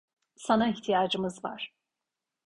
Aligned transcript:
Sana 0.35 0.67
ihtiyacımız 0.69 1.43
var. 1.45 1.73